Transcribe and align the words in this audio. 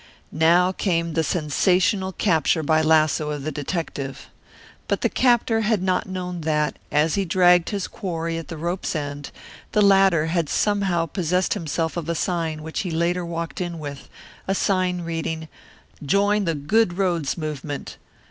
Now 0.31 0.71
came 0.71 1.13
the 1.13 1.23
sensational 1.23 2.11
capture 2.11 2.63
by 2.63 2.81
lasso 2.81 3.29
of 3.29 3.43
the 3.43 3.51
detective. 3.51 4.29
But 4.87 5.01
the 5.01 5.09
captor 5.09 5.61
had 5.61 5.83
not 5.83 6.07
known 6.09 6.41
that, 6.41 6.79
as 6.91 7.13
he 7.13 7.23
dragged 7.23 7.69
his 7.69 7.87
quarry 7.87 8.39
at 8.39 8.47
the 8.47 8.57
rope's 8.57 8.95
end, 8.95 9.29
the 9.73 9.81
latter 9.83 10.25
had 10.25 10.49
somehow 10.49 11.05
possessed 11.05 11.53
himself 11.53 11.97
of 11.97 12.09
a 12.09 12.15
sign 12.15 12.63
which 12.63 12.79
he 12.79 12.89
later 12.89 13.23
walked 13.23 13.61
in 13.61 13.77
with, 13.77 14.09
a 14.47 14.55
sign 14.55 15.01
reading, 15.01 15.47
"Join 16.03 16.45
the 16.45 16.55
Good 16.55 16.97
Roads 16.97 17.37
Movement!" 17.37 17.97